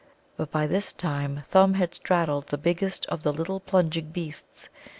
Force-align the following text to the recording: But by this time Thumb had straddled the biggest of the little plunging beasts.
But 0.35 0.49
by 0.49 0.65
this 0.65 0.93
time 0.93 1.43
Thumb 1.51 1.75
had 1.75 1.93
straddled 1.93 2.47
the 2.47 2.57
biggest 2.57 3.05
of 3.05 3.21
the 3.21 3.31
little 3.31 3.59
plunging 3.59 4.09
beasts. 4.09 4.67